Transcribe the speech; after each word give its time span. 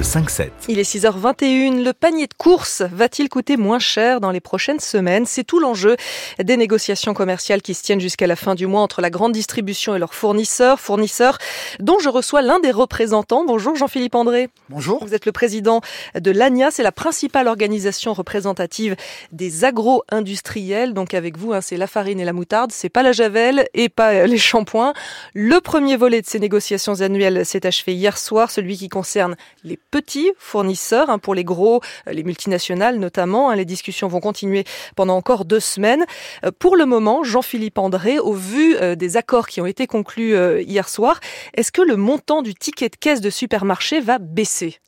Le 0.00 0.04
5-7. 0.04 0.48
Il 0.70 0.78
est 0.78 0.94
6h21. 0.94 1.84
Le 1.84 1.92
panier 1.92 2.26
de 2.26 2.32
course 2.32 2.82
va-t-il 2.90 3.28
coûter 3.28 3.58
moins 3.58 3.78
cher 3.78 4.22
dans 4.22 4.30
les 4.30 4.40
prochaines 4.40 4.80
semaines? 4.80 5.26
C'est 5.26 5.44
tout 5.44 5.60
l'enjeu 5.60 5.94
des 6.42 6.56
négociations 6.56 7.12
commerciales 7.12 7.60
qui 7.60 7.74
se 7.74 7.82
tiennent 7.82 8.00
jusqu'à 8.00 8.26
la 8.26 8.34
fin 8.34 8.54
du 8.54 8.66
mois 8.66 8.80
entre 8.80 9.02
la 9.02 9.10
grande 9.10 9.32
distribution 9.32 9.94
et 9.94 9.98
leurs 9.98 10.14
fournisseurs, 10.14 10.80
fournisseurs 10.80 11.36
dont 11.80 11.98
je 11.98 12.08
reçois 12.08 12.40
l'un 12.40 12.60
des 12.60 12.70
représentants. 12.70 13.44
Bonjour 13.44 13.76
Jean-Philippe 13.76 14.14
André. 14.14 14.48
Bonjour. 14.70 15.04
Vous 15.04 15.12
êtes 15.12 15.26
le 15.26 15.32
président 15.32 15.82
de 16.18 16.30
l'ANIA, 16.30 16.70
c'est 16.70 16.82
la 16.82 16.92
principale 16.92 17.46
organisation 17.46 18.14
représentative 18.14 18.96
des 19.32 19.66
agro-industriels. 19.66 20.94
Donc 20.94 21.12
avec 21.12 21.36
vous, 21.36 21.52
hein, 21.52 21.60
c'est 21.60 21.76
la 21.76 21.86
farine 21.86 22.20
et 22.20 22.24
la 22.24 22.32
moutarde, 22.32 22.72
c'est 22.72 22.88
pas 22.88 23.02
la 23.02 23.12
javel 23.12 23.68
et 23.74 23.90
pas 23.90 24.14
euh, 24.14 24.26
les 24.26 24.38
shampoings. 24.38 24.94
Le 25.34 25.60
premier 25.60 25.98
volet 25.98 26.22
de 26.22 26.26
ces 26.26 26.38
négociations 26.38 27.02
annuelles 27.02 27.44
s'est 27.44 27.66
achevé 27.66 27.94
hier 27.94 28.16
soir, 28.16 28.50
celui 28.50 28.78
qui 28.78 28.88
concerne 28.88 29.36
les 29.62 29.78
petits 29.90 30.30
fournisseurs, 30.38 31.10
hein, 31.10 31.18
pour 31.18 31.34
les 31.34 31.44
gros, 31.44 31.80
euh, 32.06 32.12
les 32.12 32.22
multinationales 32.22 32.98
notamment. 32.98 33.50
Hein. 33.50 33.56
les 33.56 33.64
discussions 33.64 34.08
vont 34.08 34.20
continuer 34.20 34.64
pendant 34.96 35.16
encore 35.16 35.44
deux 35.44 35.60
semaines. 35.60 36.04
Euh, 36.44 36.50
pour 36.58 36.76
le 36.76 36.86
moment, 36.86 37.24
Jean-Philippe 37.24 37.78
André, 37.78 38.18
au 38.18 38.32
vu 38.32 38.76
des 38.96 39.16
accords 39.16 39.48
qui 39.48 39.60
ont 39.60 39.66
été 39.66 39.86
conclus 39.86 40.34
hier 40.62 40.88
soir, 40.88 41.20
est-ce 41.54 41.72
que 41.72 41.82
le 41.82 41.96
montant 41.96 42.42
du 42.42 42.54
ticket 42.54 42.88
de 42.88 42.96
caisse 42.96 43.20
de 43.20 43.30
supermarché 43.30 44.00
va 44.00 44.18
baisser? 44.18 44.80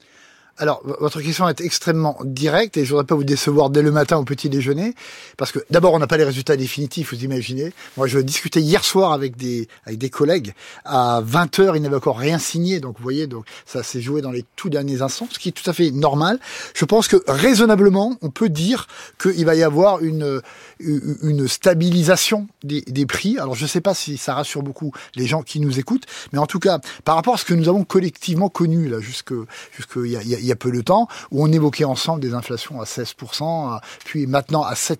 Alors, 0.59 0.83
votre 1.01 1.21
question 1.21 1.49
est 1.49 1.61
extrêmement 1.61 2.19
directe 2.25 2.77
et 2.77 2.85
je 2.85 2.91
voudrais 2.91 3.07
pas 3.07 3.15
vous 3.15 3.25
décevoir 3.25 3.71
dès 3.71 3.81
le 3.81 3.91
matin 3.91 4.19
au 4.19 4.25
petit 4.25 4.51
déjeuner, 4.51 4.95
parce 5.39 5.51
que 5.51 5.61
d'abord, 5.71 5.95
on 5.95 5.99
n'a 5.99 6.07
pas 6.07 6.19
les 6.19 6.25
résultats 6.25 6.57
définitifs, 6.57 7.15
vous 7.15 7.25
imaginez. 7.25 7.73
Moi, 7.97 8.07
je 8.07 8.19
discutais 8.19 8.61
hier 8.61 8.85
soir 8.85 9.13
avec 9.13 9.37
des, 9.37 9.67
avec 9.87 9.99
des 9.99 10.11
collègues. 10.11 10.53
À 10.85 11.23
20 11.25 11.59
heures, 11.61 11.77
ils 11.77 11.83
n'avaient 11.83 11.97
encore 11.97 12.19
rien 12.19 12.39
signé, 12.39 12.81
donc 12.81 12.99
vous 12.99 13.03
voyez, 13.03 13.27
donc 13.27 13.47
ça 13.65 13.83
s'est 13.83 14.03
joué 14.03 14.21
dans 14.21 14.31
les 14.31 14.45
tout 14.57 14.69
derniers 14.69 15.01
instants, 15.01 15.27
ce 15.31 15.39
qui 15.39 15.49
est 15.49 15.53
tout 15.53 15.69
à 15.69 15.73
fait 15.73 15.91
normal. 15.91 16.39
Je 16.75 16.85
pense 16.85 17.09
que 17.09 17.17
raisonnablement, 17.27 18.17
on 18.21 18.31
peut 18.31 18.51
dire 18.51 18.89
qu'il 19.21 19.45
va 19.47 19.55
y 19.55 19.63
avoir 19.63 20.03
une, 20.03 20.43
une 20.81 21.49
stabilisation 21.49 22.47
des, 22.63 22.83
des 22.83 23.07
prix. 23.07 23.39
Alors, 23.39 23.55
je 23.55 23.67
sais 23.67 23.81
pas 23.81 23.95
si 23.95 24.19
ça 24.19 24.35
rassure 24.35 24.63
beaucoup 24.63 24.93
les 25.15 25.27
gens 25.27 25.43
qui 25.43 25.61
nous 25.61 25.79
écoutent, 25.79 26.07
mais 26.33 26.39
en 26.39 26.47
tout 26.47 26.59
cas, 26.59 26.79
par 27.05 27.17
rapport 27.17 27.35
à 27.35 27.39
ce 27.39 27.45
que 27.45 27.55
nous 27.55 27.69
avons 27.69 27.85
collectivement 27.85 28.51
connu 28.51 28.89
là, 28.89 29.01
jusque, 29.01 29.33
jusque 29.75 29.97
il 29.97 30.11
y 30.11 30.17
a, 30.17 30.42
il 30.43 30.49
y 30.49 30.53
a 30.53 30.57
peu 30.57 30.71
de 30.71 30.81
temps, 30.81 31.09
où 31.31 31.43
on 31.43 31.51
évoquait 31.51 31.85
ensemble 31.85 32.21
des 32.21 32.35
inflations 32.35 32.81
à 32.81 32.85
16%, 32.85 33.81
puis 34.05 34.27
maintenant 34.27 34.63
à 34.63 34.75
7%. 34.75 34.99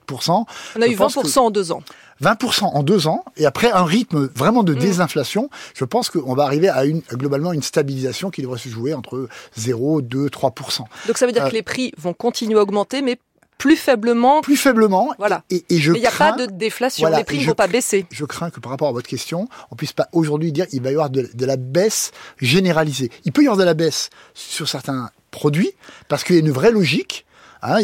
On 0.77 0.83
a 0.83 0.87
eu 0.87 0.95
20% 0.95 1.39
en 1.39 1.51
deux 1.51 1.73
ans. 1.73 1.83
20% 2.23 2.65
en 2.65 2.83
deux 2.83 3.07
ans, 3.09 3.25
et 3.37 3.47
après 3.47 3.71
un 3.73 3.85
rythme 3.85 4.31
vraiment 4.35 4.63
de 4.63 4.75
mm. 4.75 4.79
désinflation, 4.79 5.51
je 5.75 5.85
pense 5.85 6.09
qu'on 6.09 6.35
va 6.35 6.45
arriver 6.45 6.69
à 6.69 6.85
une, 6.85 7.03
globalement 7.13 7.53
une 7.53 7.63
stabilisation 7.63 8.31
qui 8.31 8.43
devrait 8.43 8.59
se 8.59 8.69
jouer 8.69 8.95
entre 8.95 9.29
0, 9.57 10.03
2, 10.03 10.29
3%. 10.29 10.85
Donc 11.07 11.19
ça 11.19 11.27
veut 11.27 11.33
dire 11.33 11.45
euh, 11.45 11.49
que 11.49 11.55
les 11.55 11.63
prix 11.63 11.93
vont 11.99 12.15
continuer 12.15 12.59
à 12.59 12.63
augmenter, 12.63 13.03
mais 13.03 13.19
plus 13.59 13.77
faiblement. 13.77 14.41
Plus 14.41 14.57
faiblement. 14.57 15.15
Voilà. 15.19 15.45
Et, 15.51 15.65
et 15.69 15.79
je 15.79 15.93
il 15.93 16.01
n'y 16.01 16.07
a 16.07 16.11
pas 16.11 16.33
de 16.33 16.47
déflation. 16.47 17.09
les 17.09 17.23
prix 17.23 17.39
ne 17.39 17.47
vont 17.47 17.55
pas 17.55 17.69
baisser. 17.69 18.07
Je 18.11 18.25
crains 18.25 18.51
que 18.51 18.59
par 18.59 18.71
rapport 18.71 18.89
à 18.89 18.93
votre 18.93 19.09
question, 19.09 19.49
on 19.71 19.77
puisse 19.77 19.93
pas 19.93 20.09
aujourd'hui 20.13 20.51
dire 20.51 20.67
il 20.73 20.83
va 20.83 20.91
y 20.91 20.95
avoir 20.95 21.11
de, 21.11 21.31
de, 21.33 21.47
la 21.47 21.57
baisse 21.57 22.11
généralisée. 22.41 23.11
Il 23.25 23.31
peut 23.31 23.43
y 23.43 23.47
avoir 23.47 23.59
de 23.59 23.65
la 23.65 23.75
baisse 23.75 24.11
sur 24.35 24.69
certains 24.69 25.11
produits 25.33 25.73
parce 26.07 26.23
qu'il 26.23 26.37
y 26.37 26.39
a 26.39 26.41
une 26.41 26.53
vraie 26.53 26.71
logique. 26.71 27.27
Hein, 27.65 27.79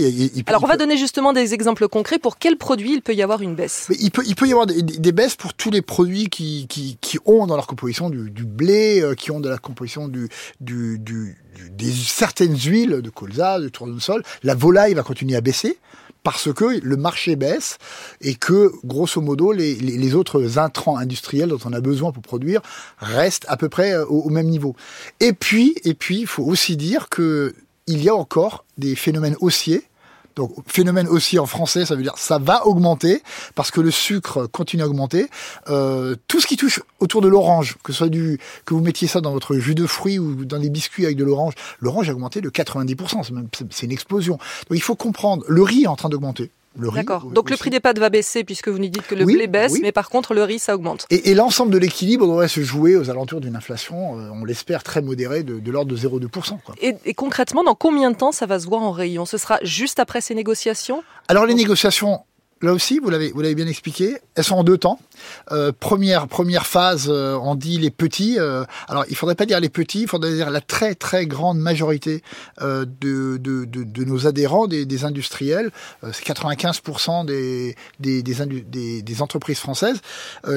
Alors 0.46 0.64
on 0.64 0.66
va 0.66 0.76
donner 0.76 0.96
justement 0.96 1.32
des 1.32 1.54
exemples 1.54 1.86
concrets 1.86 2.18
pour 2.18 2.38
quels 2.38 2.56
produits 2.56 2.94
il 2.94 3.00
peut 3.00 3.14
y 3.14 3.22
avoir 3.22 3.42
une 3.42 3.54
baisse. 3.54 3.86
il 4.00 4.10
peut 4.10 4.24
il 4.26 4.34
peut 4.34 4.48
y 4.48 4.50
avoir 4.50 4.66
des, 4.66 4.82
des, 4.82 5.12
baisses 5.12 5.36
pour 5.36 5.54
tous 5.54 5.70
les 5.70 5.82
produits 5.82 6.28
qui, 6.28 6.66
qui, 6.66 6.98
qui 7.00 7.16
ont 7.26 7.46
dans 7.46 7.54
leur 7.54 7.68
composition 7.68 8.10
du, 8.10 8.28
du 8.28 8.44
blé, 8.44 9.00
euh, 9.00 9.14
qui 9.14 9.30
ont 9.30 9.38
de 9.38 9.48
la 9.48 9.58
composition 9.58 10.08
du, 10.08 10.28
du, 10.60 10.98
du 10.98 11.36
des 11.70 11.92
certaines 11.92 12.58
huiles 12.58 13.02
de 13.02 13.10
colza, 13.10 13.60
de 13.60 13.68
tournesol, 13.68 14.24
la 14.42 14.56
volaille 14.56 14.94
va 14.94 15.04
continuer 15.04 15.36
à 15.36 15.40
baisser 15.40 15.78
parce 16.22 16.52
que 16.52 16.80
le 16.82 16.96
marché 16.96 17.36
baisse 17.36 17.78
et 18.20 18.34
que, 18.34 18.72
grosso 18.84 19.20
modo, 19.20 19.52
les, 19.52 20.14
autres 20.14 20.58
intrants 20.58 20.96
industriels 20.96 21.48
dont 21.48 21.58
on 21.64 21.72
a 21.72 21.80
besoin 21.80 22.12
pour 22.12 22.22
produire 22.22 22.60
restent 22.98 23.44
à 23.48 23.56
peu 23.56 23.68
près 23.68 23.92
euh, 23.92 24.04
au, 24.06 24.30
même 24.30 24.46
niveau. 24.46 24.74
Et 25.20 25.32
puis, 25.32 25.74
il 25.84 26.26
faut 26.26 26.44
aussi 26.44 26.76
dire 26.76 27.08
que 27.08 27.54
il 27.86 28.02
y 28.02 28.08
a 28.08 28.14
encore 28.14 28.64
des 28.76 28.94
phénomènes 28.94 29.36
haussiers 29.40 29.84
donc 30.38 30.54
phénomène 30.68 31.08
aussi 31.08 31.38
en 31.38 31.46
français, 31.46 31.84
ça 31.84 31.96
veut 31.96 32.02
dire 32.02 32.16
ça 32.16 32.38
va 32.38 32.64
augmenter 32.64 33.22
parce 33.56 33.72
que 33.72 33.80
le 33.80 33.90
sucre 33.90 34.46
continue 34.46 34.84
à 34.84 34.86
augmenter. 34.86 35.26
Euh, 35.68 36.14
tout 36.28 36.40
ce 36.40 36.46
qui 36.46 36.56
touche 36.56 36.80
autour 37.00 37.20
de 37.20 37.28
l'orange, 37.28 37.76
que 37.82 37.92
soit 37.92 38.08
du 38.08 38.38
que 38.64 38.72
vous 38.72 38.80
mettiez 38.80 39.08
ça 39.08 39.20
dans 39.20 39.32
votre 39.32 39.56
jus 39.56 39.74
de 39.74 39.86
fruits 39.86 40.20
ou 40.20 40.44
dans 40.44 40.60
des 40.60 40.70
biscuits 40.70 41.04
avec 41.04 41.16
de 41.16 41.24
l'orange, 41.24 41.54
l'orange 41.80 42.08
a 42.08 42.12
augmenté 42.12 42.40
de 42.40 42.50
90%. 42.50 43.48
C'est 43.70 43.86
une 43.86 43.92
explosion. 43.92 44.38
Donc 44.68 44.78
il 44.78 44.82
faut 44.82 44.94
comprendre. 44.94 45.44
Le 45.48 45.62
riz 45.62 45.82
est 45.82 45.88
en 45.88 45.96
train 45.96 46.08
d'augmenter. 46.08 46.50
D'accord. 46.78 47.26
Donc 47.26 47.50
le 47.50 47.56
prix 47.56 47.70
des 47.70 47.80
pâtes 47.80 47.98
va 47.98 48.08
baisser 48.10 48.44
puisque 48.44 48.68
vous 48.68 48.78
nous 48.78 48.88
dites 48.88 49.06
que 49.06 49.14
le 49.14 49.24
blé 49.24 49.46
baisse, 49.46 49.78
mais 49.80 49.92
par 49.92 50.08
contre 50.08 50.34
le 50.34 50.42
riz 50.44 50.58
ça 50.58 50.74
augmente. 50.74 51.06
Et, 51.10 51.34
l'ensemble 51.34 51.72
de 51.72 51.78
l'équilibre 51.78 52.26
devrait 52.26 52.48
se 52.48 52.62
jouer 52.62 52.96
aux 52.96 53.10
alentours 53.10 53.40
d'une 53.40 53.54
inflation, 53.54 54.18
euh, 54.18 54.30
on 54.32 54.44
l'espère 54.44 54.82
très 54.82 55.00
modérée, 55.00 55.42
de, 55.42 55.70
l'ordre 55.70 55.92
de 55.92 55.96
0,2%. 55.96 56.58
Et, 56.80 56.94
et, 57.04 57.14
concrètement, 57.14 57.62
dans 57.62 57.74
combien 57.74 58.10
de 58.10 58.16
temps 58.16 58.32
ça 58.32 58.46
va 58.46 58.58
se 58.58 58.66
voir 58.66 58.82
en 58.82 58.90
rayon? 58.90 59.24
Ce 59.24 59.38
sera 59.38 59.58
juste 59.62 60.00
après 60.00 60.20
ces 60.20 60.34
négociations? 60.34 61.02
Alors 61.28 61.46
les 61.46 61.54
négociations, 61.54 62.20
là 62.62 62.72
aussi, 62.72 62.98
vous 62.98 63.10
l'avez, 63.10 63.30
vous 63.32 63.40
l'avez 63.40 63.54
bien 63.54 63.66
expliqué, 63.66 64.18
elles 64.34 64.44
sont 64.44 64.56
en 64.56 64.64
deux 64.64 64.78
temps. 64.78 64.98
Euh, 65.52 65.72
première, 65.78 66.28
première 66.28 66.66
phase, 66.66 67.06
euh, 67.08 67.38
on 67.42 67.54
dit 67.54 67.78
les 67.78 67.90
petits. 67.90 68.38
Euh, 68.38 68.64
alors, 68.88 69.04
il 69.08 69.16
faudrait 69.16 69.34
pas 69.34 69.46
dire 69.46 69.60
les 69.60 69.68
petits, 69.68 70.02
il 70.02 70.08
faudrait 70.08 70.32
dire 70.32 70.50
la 70.50 70.60
très 70.60 70.94
très 70.94 71.26
grande 71.26 71.58
majorité 71.58 72.22
de, 72.60 72.84
de, 72.90 73.36
de, 73.36 73.64
de, 73.64 74.04
nos 74.04 74.26
adhérents, 74.26 74.66
des, 74.66 74.86
des 74.86 75.04
industriels. 75.04 75.70
c'est 76.12 76.24
95% 76.24 77.24
des 77.24 77.76
des, 78.00 78.22
des, 78.22 79.02
des, 79.02 79.22
entreprises 79.22 79.58
françaises 79.58 80.00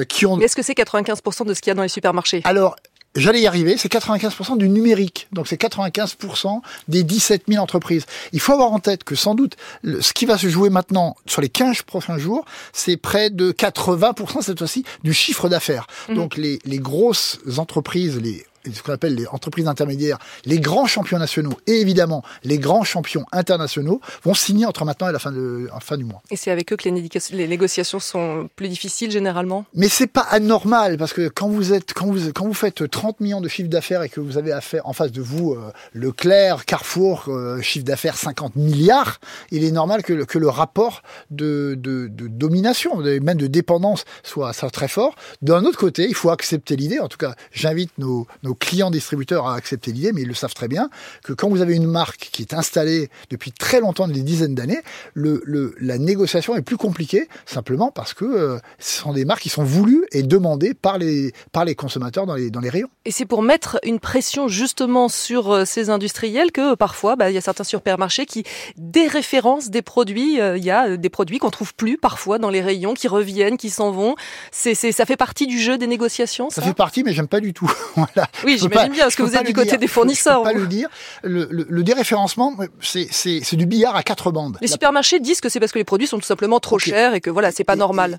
qui 0.08 0.26
ont. 0.26 0.38
Est-ce 0.40 0.56
que 0.56 0.62
c'est 0.62 0.74
95% 0.74 1.46
de 1.46 1.54
ce 1.54 1.60
qu'il 1.60 1.70
y 1.70 1.72
a 1.72 1.74
dans 1.74 1.82
les 1.82 1.88
supermarchés? 1.88 2.42
Alors, 2.44 2.76
J'allais 3.14 3.42
y 3.42 3.46
arriver, 3.46 3.76
c'est 3.76 3.92
95% 3.92 4.56
du 4.56 4.68
numérique. 4.68 5.28
Donc 5.32 5.46
c'est 5.46 5.60
95% 5.60 6.60
des 6.88 7.02
17 7.02 7.44
000 7.48 7.62
entreprises. 7.62 8.06
Il 8.32 8.40
faut 8.40 8.52
avoir 8.52 8.72
en 8.72 8.78
tête 8.78 9.04
que 9.04 9.14
sans 9.14 9.34
doute, 9.34 9.56
ce 9.84 10.12
qui 10.12 10.24
va 10.24 10.38
se 10.38 10.48
jouer 10.48 10.70
maintenant 10.70 11.16
sur 11.26 11.42
les 11.42 11.50
15 11.50 11.82
prochains 11.82 12.18
jours, 12.18 12.44
c'est 12.72 12.96
près 12.96 13.28
de 13.30 13.52
80% 13.52 14.42
cette 14.42 14.58
fois-ci 14.58 14.84
du 15.04 15.12
chiffre 15.12 15.48
d'affaires. 15.48 15.86
Mmh. 16.08 16.14
Donc 16.14 16.36
les, 16.36 16.58
les 16.64 16.78
grosses 16.78 17.38
entreprises, 17.58 18.18
les 18.18 18.46
ce 18.72 18.82
qu'on 18.82 18.92
appelle 18.92 19.14
les 19.14 19.26
entreprises 19.26 19.66
intermédiaires, 19.66 20.18
les 20.44 20.60
grands 20.60 20.86
champions 20.86 21.18
nationaux 21.18 21.54
et 21.66 21.80
évidemment 21.80 22.22
les 22.44 22.58
grands 22.58 22.84
champions 22.84 23.24
internationaux 23.32 24.00
vont 24.22 24.34
signer 24.34 24.66
entre 24.66 24.84
maintenant 24.84 25.08
et 25.08 25.12
la 25.12 25.18
fin, 25.18 25.32
de, 25.32 25.68
fin 25.80 25.96
du 25.96 26.04
mois. 26.04 26.22
Et 26.30 26.36
c'est 26.36 26.50
avec 26.50 26.72
eux 26.72 26.76
que 26.76 26.88
les, 26.88 27.08
les, 27.32 27.48
négociations 27.48 28.00
sont 28.00 28.48
plus 28.56 28.68
difficiles 28.68 29.10
généralement? 29.10 29.64
Mais 29.74 29.88
c'est 29.88 30.06
pas 30.06 30.26
anormal 30.30 30.96
parce 30.96 31.12
que 31.12 31.28
quand 31.28 31.48
vous 31.48 31.72
êtes 31.72 31.92
quand 31.94 32.06
vous 32.06 32.32
quand 32.32 32.46
vous 32.46 32.54
faites 32.54 32.88
30 32.88 33.20
millions 33.20 33.40
de 33.40 33.48
chiffre 33.48 33.68
d'affaires 33.68 34.02
et 34.02 34.08
que 34.08 34.20
vous 34.20 34.38
avez 34.38 34.52
affaire 34.52 34.86
en 34.86 34.92
face 34.92 35.12
de 35.12 35.22
vous 35.22 35.52
euh, 35.52 35.72
Leclerc, 35.94 36.64
Carrefour, 36.64 37.24
euh, 37.28 37.60
chiffre 37.60 37.84
d'affaires 37.84 38.16
50 38.16 38.56
milliards, 38.56 39.20
il 39.50 39.64
est 39.64 39.70
normal 39.70 40.02
que 40.02 40.12
le, 40.12 40.24
que 40.24 40.38
le 40.38 40.48
rapport 40.48 41.02
de, 41.30 41.74
de, 41.78 42.08
de 42.08 42.28
domination, 42.28 42.96
même 42.96 43.38
de 43.38 43.46
dépendance 43.46 44.04
soit, 44.22 44.52
soit 44.52 44.70
très 44.70 44.88
fort. 44.88 45.14
D'un 45.40 45.64
autre 45.64 45.78
côté, 45.78 46.06
il 46.08 46.14
faut 46.14 46.30
accepter 46.30 46.76
l'idée, 46.76 46.98
en 46.98 47.08
tout 47.08 47.18
cas 47.18 47.34
j'invite 47.52 47.90
nos, 47.98 48.26
nos 48.42 48.51
clients 48.54 48.90
distributeurs 48.90 49.46
à 49.46 49.54
accepter 49.54 49.92
l'idée, 49.92 50.12
mais 50.12 50.22
ils 50.22 50.28
le 50.28 50.34
savent 50.34 50.54
très 50.54 50.68
bien, 50.68 50.90
que 51.22 51.32
quand 51.32 51.48
vous 51.48 51.60
avez 51.60 51.74
une 51.74 51.86
marque 51.86 52.28
qui 52.32 52.42
est 52.42 52.54
installée 52.54 53.10
depuis 53.30 53.52
très 53.52 53.80
longtemps, 53.80 54.08
des 54.08 54.22
dizaines 54.22 54.54
d'années, 54.54 54.80
le, 55.14 55.42
le, 55.44 55.74
la 55.80 55.98
négociation 55.98 56.54
est 56.56 56.62
plus 56.62 56.76
compliquée, 56.76 57.28
simplement 57.46 57.90
parce 57.90 58.14
que 58.14 58.24
euh, 58.24 58.58
ce 58.78 59.00
sont 59.00 59.12
des 59.12 59.24
marques 59.24 59.42
qui 59.42 59.48
sont 59.48 59.64
voulues 59.64 60.04
et 60.12 60.22
demandées 60.22 60.74
par 60.74 60.98
les, 60.98 61.32
par 61.52 61.64
les 61.64 61.74
consommateurs 61.74 62.26
dans 62.26 62.34
les, 62.34 62.50
dans 62.50 62.60
les 62.60 62.68
rayons. 62.68 62.88
Et 63.04 63.10
c'est 63.10 63.26
pour 63.26 63.42
mettre 63.42 63.78
une 63.84 64.00
pression 64.00 64.48
justement 64.48 65.08
sur 65.08 65.52
euh, 65.52 65.64
ces 65.64 65.90
industriels 65.90 66.52
que 66.52 66.74
parfois, 66.74 67.16
bah, 67.16 67.30
il 67.30 67.34
y 67.34 67.38
a 67.38 67.40
certains 67.40 67.64
supermarchés 67.64 68.26
qui 68.26 68.44
déréférencent 68.76 69.70
des 69.70 69.82
produits. 69.82 70.40
Euh, 70.40 70.56
il 70.56 70.64
y 70.64 70.70
a 70.70 70.96
des 70.96 71.08
produits 71.08 71.38
qu'on 71.38 71.50
trouve 71.50 71.74
plus 71.74 71.98
parfois 71.98 72.38
dans 72.38 72.50
les 72.50 72.60
rayons, 72.60 72.94
qui 72.94 73.08
reviennent, 73.08 73.56
qui 73.56 73.70
s'en 73.70 73.90
vont. 73.90 74.14
C'est, 74.50 74.74
ça 74.74 75.06
fait 75.06 75.16
partie 75.16 75.46
du 75.46 75.58
jeu 75.58 75.78
des 75.78 75.86
négociations. 75.86 76.50
Ça, 76.50 76.62
ça? 76.62 76.68
fait 76.68 76.74
partie, 76.74 77.02
mais 77.02 77.12
j'aime 77.12 77.28
pas 77.28 77.40
du 77.40 77.52
tout. 77.52 77.70
voilà. 77.96 78.28
Oui, 78.44 78.58
j'imagine 78.58 78.92
bien, 78.92 79.04
parce 79.04 79.14
que 79.16 79.22
vous 79.22 79.34
êtes 79.36 79.46
du 79.46 79.52
côté 79.52 79.76
des 79.78 79.86
fournisseurs. 79.86 80.40
Je 80.44 80.48
peux 80.48 80.54
pas 80.54 80.58
le 80.60 80.66
dire. 80.66 80.88
Le, 81.22 81.46
le, 81.50 81.66
le 81.68 81.82
déréférencement, 81.82 82.54
c'est 82.80 83.56
du 83.56 83.66
billard 83.66 83.96
à 83.96 84.02
quatre 84.02 84.30
bandes. 84.32 84.58
Les 84.60 84.68
supermarchés 84.68 85.20
disent 85.20 85.40
que 85.40 85.48
c'est 85.48 85.60
parce 85.60 85.72
que 85.72 85.78
les 85.78 85.84
produits 85.84 86.06
sont 86.06 86.18
tout 86.18 86.24
simplement 86.26 86.60
trop 86.60 86.78
chers 86.78 87.14
et 87.14 87.20
que 87.20 87.30
voilà, 87.30 87.52
c'est 87.52 87.64
pas 87.64 87.76
normal. 87.76 88.18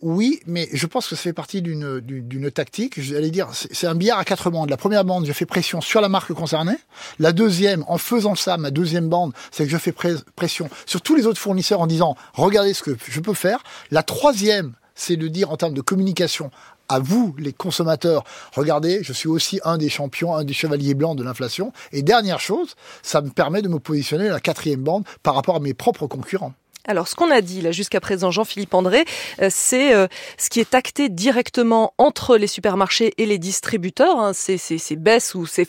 oui, 0.00 0.40
mais 0.46 0.68
je 0.72 0.86
pense 0.86 1.08
que 1.08 1.16
ça 1.16 1.22
fait 1.22 1.32
partie 1.32 1.60
d'une 1.62 2.00
d'une 2.00 2.50
tactique. 2.50 3.00
J'allais 3.00 3.30
dire, 3.30 3.48
c'est 3.52 3.86
un 3.86 3.94
billard 3.94 4.18
à 4.18 4.24
quatre 4.24 4.50
bandes. 4.50 4.70
La 4.70 4.76
première 4.76 5.04
bande, 5.04 5.26
je 5.26 5.32
fais 5.32 5.46
pression 5.46 5.80
sur 5.80 6.00
la 6.00 6.08
marque 6.08 6.32
concernée. 6.32 6.76
La 7.18 7.32
deuxième, 7.32 7.84
en 7.88 7.98
faisant 7.98 8.34
ça, 8.34 8.56
ma 8.56 8.70
deuxième 8.70 9.08
bande, 9.08 9.32
c'est 9.50 9.64
que 9.64 9.70
je 9.70 9.76
fais 9.78 9.92
pression 10.36 10.68
sur 10.86 11.00
tous 11.02 11.14
les 11.16 11.26
autres 11.26 11.40
fournisseurs 11.40 11.80
en 11.80 11.86
disant, 11.86 12.16
regardez 12.34 12.74
ce 12.74 12.82
que 12.82 12.96
je 13.08 13.20
peux 13.20 13.34
faire. 13.34 13.62
La 13.90 14.02
troisième, 14.02 14.74
c'est 14.94 15.16
de 15.16 15.28
dire 15.28 15.50
en 15.50 15.56
termes 15.56 15.74
de 15.74 15.80
communication 15.80 16.50
à 16.88 16.98
vous, 16.98 17.34
les 17.38 17.52
consommateurs, 17.52 18.24
regardez, 18.54 19.00
je 19.02 19.12
suis 19.12 19.28
aussi 19.28 19.60
un 19.64 19.78
des 19.78 19.88
champions, 19.88 20.34
un 20.34 20.44
des 20.44 20.54
chevaliers 20.54 20.94
blancs 20.94 21.16
de 21.16 21.22
l'inflation. 21.22 21.72
Et 21.92 22.02
dernière 22.02 22.40
chose, 22.40 22.74
ça 23.02 23.20
me 23.20 23.30
permet 23.30 23.62
de 23.62 23.68
me 23.68 23.78
positionner 23.78 24.28
à 24.28 24.32
la 24.32 24.40
quatrième 24.40 24.82
bande 24.82 25.04
par 25.22 25.34
rapport 25.34 25.56
à 25.56 25.60
mes 25.60 25.74
propres 25.74 26.06
concurrents. 26.06 26.52
Alors, 26.86 27.06
ce 27.06 27.14
qu'on 27.14 27.30
a 27.30 27.42
dit 27.42 27.60
là 27.60 27.70
jusqu'à 27.70 28.00
présent, 28.00 28.30
Jean-Philippe 28.30 28.72
André, 28.72 29.04
euh, 29.42 29.48
c'est 29.50 29.94
euh, 29.94 30.06
ce 30.38 30.48
qui 30.48 30.58
est 30.58 30.74
acté 30.74 31.10
directement 31.10 31.92
entre 31.98 32.38
les 32.38 32.46
supermarchés 32.46 33.12
et 33.18 33.26
les 33.26 33.38
distributeurs. 33.38 34.18
Hein. 34.18 34.32
C'est 34.32 34.96
baisse 34.96 35.34
ou 35.34 35.46
c'est 35.46 35.66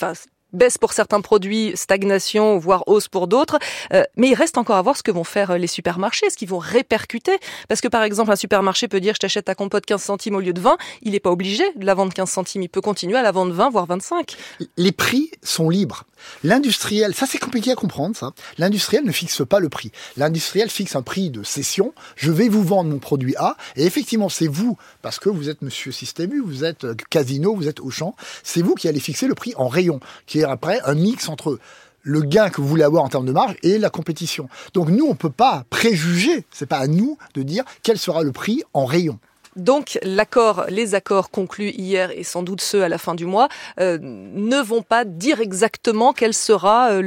baisse 0.53 0.77
pour 0.77 0.93
certains 0.93 1.21
produits, 1.21 1.71
stagnation, 1.75 2.57
voire 2.57 2.83
hausse 2.87 3.07
pour 3.07 3.27
d'autres. 3.27 3.57
Euh, 3.93 4.03
mais 4.15 4.29
il 4.29 4.35
reste 4.35 4.57
encore 4.57 4.77
à 4.77 4.81
voir 4.81 4.97
ce 4.97 5.03
que 5.03 5.11
vont 5.11 5.23
faire 5.23 5.51
euh, 5.51 5.57
les 5.57 5.67
supermarchés, 5.67 6.29
ce 6.29 6.37
qu'ils 6.37 6.49
vont 6.49 6.59
répercuter. 6.59 7.37
Parce 7.67 7.81
que 7.81 7.87
par 7.87 8.03
exemple, 8.03 8.31
un 8.31 8.35
supermarché 8.35 8.87
peut 8.87 8.99
dire 8.99 9.13
je 9.15 9.19
t'achète 9.19 9.45
ta 9.45 9.55
compote 9.55 9.85
15 9.85 10.01
centimes 10.01 10.35
au 10.35 10.39
lieu 10.39 10.53
de 10.53 10.61
20. 10.61 10.77
Il 11.01 11.11
n'est 11.11 11.19
pas 11.19 11.31
obligé 11.31 11.63
de 11.75 11.85
la 11.85 11.93
vendre 11.93 12.13
15 12.13 12.29
centimes. 12.29 12.63
Il 12.63 12.69
peut 12.69 12.81
continuer 12.81 13.17
à 13.17 13.21
la 13.21 13.31
vendre 13.31 13.53
20, 13.53 13.69
voire 13.69 13.85
25. 13.85 14.35
Les 14.77 14.91
prix 14.91 15.31
sont 15.43 15.69
libres. 15.69 16.05
L'industriel, 16.43 17.13
ça 17.13 17.25
c'est 17.29 17.37
compliqué 17.37 17.71
à 17.71 17.75
comprendre 17.75 18.15
ça. 18.15 18.31
L'industriel 18.57 19.03
ne 19.03 19.11
fixe 19.11 19.41
pas 19.47 19.59
le 19.59 19.69
prix. 19.69 19.91
L'industriel 20.17 20.69
fixe 20.69 20.95
un 20.95 21.01
prix 21.01 21.29
de 21.29 21.43
cession. 21.43 21.93
Je 22.15 22.31
vais 22.31 22.49
vous 22.49 22.63
vendre 22.63 22.89
mon 22.89 22.99
produit 22.99 23.35
A. 23.37 23.57
Et 23.75 23.85
effectivement, 23.85 24.29
c'est 24.29 24.47
vous, 24.47 24.77
parce 25.01 25.19
que 25.19 25.29
vous 25.29 25.49
êtes 25.49 25.61
monsieur 25.61 25.91
Système 25.91 26.29
vous 26.37 26.63
êtes 26.63 26.83
euh, 26.83 26.95
Casino, 27.09 27.55
vous 27.55 27.67
êtes 27.67 27.79
Auchan, 27.79 28.15
c'est 28.43 28.61
vous 28.61 28.75
qui 28.75 28.87
allez 28.87 28.99
fixer 28.99 29.27
le 29.27 29.35
prix 29.35 29.53
en 29.57 29.67
rayon, 29.67 29.99
qui 30.25 30.43
après 30.43 30.79
un 30.85 30.95
mix 30.95 31.29
entre 31.29 31.59
le 32.01 32.21
gain 32.21 32.49
que 32.49 32.61
vous 32.61 32.67
voulez 32.67 32.83
avoir 32.83 33.03
en 33.03 33.09
termes 33.09 33.25
de 33.25 33.31
marge 33.31 33.55
et 33.61 33.77
la 33.77 33.89
compétition. 33.89 34.47
Donc 34.73 34.89
nous, 34.89 35.05
on 35.05 35.09
ne 35.09 35.15
peut 35.15 35.29
pas 35.29 35.65
préjuger, 35.69 36.45
c'est 36.51 36.65
pas 36.65 36.77
à 36.77 36.87
nous 36.87 37.17
de 37.33 37.43
dire 37.43 37.63
quel 37.83 37.97
sera 37.97 38.23
le 38.23 38.31
prix 38.31 38.63
en 38.73 38.85
rayon. 38.85 39.19
Donc 39.59 39.99
l'accord, 40.03 40.65
les 40.69 40.95
accords 40.95 41.29
conclus 41.29 41.71
hier 41.71 42.11
et 42.11 42.23
sans 42.23 42.43
doute 42.43 42.61
ceux 42.61 42.83
à 42.83 42.89
la 42.89 42.97
fin 42.97 43.15
du 43.15 43.25
mois 43.25 43.49
euh, 43.79 43.97
ne 44.01 44.57
vont 44.61 44.81
pas 44.81 45.05
dire 45.05 45.41
exactement 45.41 46.13
quel 46.13 46.33
sera 46.33 46.91
euh, 46.91 47.01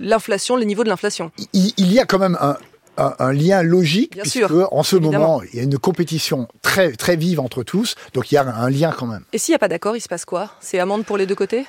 l'inflation, 0.00 0.56
le, 0.56 0.64
niveau 0.64 0.84
de 0.84 0.88
l'inflation. 0.88 1.30
Il, 1.52 1.92
y 1.92 1.98
a 1.98 2.04
quand 2.04 2.18
même 2.18 2.36
un, 2.40 3.32
lien 3.32 3.62
logique 3.62 4.14
Bien 4.14 4.22
puisque 4.22 4.52
en 4.70 4.82
ce 4.82 4.96
moment 4.96 5.42
il 5.52 5.56
y 5.56 5.60
a 5.60 5.62
une 5.62 5.78
compétition 5.78 6.48
très 6.62 6.92
très 6.92 7.16
vive 7.16 7.40
entre 7.40 7.62
tous, 7.62 7.94
donc 8.14 8.32
il 8.32 8.36
y 8.36 8.38
a 8.38 8.42
un 8.42 8.70
lien 8.70 8.92
quand 8.96 9.06
même. 9.06 9.24
Et 9.32 9.38
s'il 9.38 9.52
n'y 9.52 9.56
a 9.56 9.58
pas 9.58 9.68
d'accord, 9.68 9.96
il 9.96 10.00
se 10.00 10.08
passe 10.08 10.24
quoi? 10.24 10.50
C'est 10.60 10.78
amende 10.78 11.04
pour 11.04 11.16
les 11.16 11.26
deux 11.26 11.34
côtés? 11.34 11.66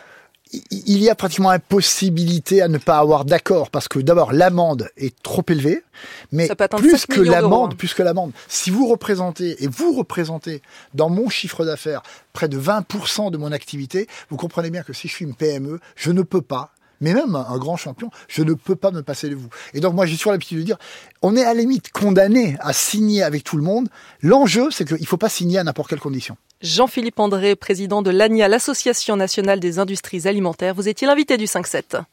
Il 0.51 1.01
y 1.01 1.09
a 1.09 1.15
pratiquement 1.15 1.49
impossibilité 1.49 2.61
à 2.61 2.67
ne 2.67 2.77
pas 2.77 2.97
avoir 2.97 3.25
d'accord 3.25 3.69
parce 3.69 3.88
que 3.88 3.99
d'abord 3.99 4.31
l'amende 4.31 4.89
est 4.97 5.15
trop 5.21 5.44
élevée, 5.47 5.83
mais 6.31 6.49
plus 6.77 7.05
que 7.05 7.21
l'amende, 7.21 7.73
hein. 7.73 7.75
plus 7.77 7.94
que 7.94 8.03
l'amende, 8.03 8.31
si 8.47 8.69
vous 8.69 8.88
représentez 8.88 9.63
et 9.63 9.67
vous 9.67 9.94
représentez 9.94 10.61
dans 10.94 11.09
mon 11.09 11.29
chiffre 11.29 11.65
d'affaires 11.65 12.01
près 12.33 12.47
de 12.47 12.59
20% 12.59 13.31
de 13.31 13.38
mon 13.38 13.51
activité, 13.51 14.07
vous 14.29 14.38
comprenez 14.38 14.69
bien 14.69 14.83
que 14.83 14.94
si 14.94 15.07
je 15.07 15.13
suis 15.13 15.25
une 15.25 15.35
PME, 15.35 15.79
je 15.95 16.11
ne 16.11 16.21
peux 16.21 16.41
pas 16.41 16.71
mais 16.99 17.13
même 17.13 17.35
un, 17.35 17.57
grand 17.59 17.77
champion, 17.77 18.09
je 18.27 18.41
ne 18.41 18.53
peux 18.53 18.75
pas 18.75 18.89
me 18.89 19.03
passer 19.03 19.29
de 19.29 19.35
vous. 19.35 19.49
Et 19.73 19.79
donc 19.79 19.94
moi 19.94 20.07
j'ai 20.07 20.17
toujours 20.17 20.31
l'habitude 20.31 20.57
de 20.57 20.63
dire, 20.63 20.77
on 21.21 21.35
est 21.35 21.44
à 21.44 21.53
la 21.53 21.59
limite 21.59 21.91
condamné 21.91 22.57
à 22.59 22.73
signer 22.73 23.21
avec 23.23 23.44
tout 23.44 23.57
le 23.57 23.63
monde. 23.63 23.88
L'enjeu, 24.21 24.71
c'est 24.71 24.85
qu'il 24.85 24.99
ne 24.99 25.05
faut 25.05 25.17
pas 25.17 25.29
signer 25.29 25.59
à 25.59 25.63
n'importe 25.63 25.89
quelle 25.89 25.99
condition. 25.99 26.38
Jean-Philippe 26.62 27.19
André, 27.19 27.56
président 27.56 28.01
de 28.01 28.09
l'ANIA, 28.09 28.48
l'Association 28.48 29.15
nationale 29.15 29.59
des 29.59 29.77
industries 29.77 30.27
alimentaires, 30.27 30.74
vous 30.74 30.89
étiez 30.89 31.06
l'invité 31.06 31.38
du 31.38 31.45
5-7. 31.45 32.01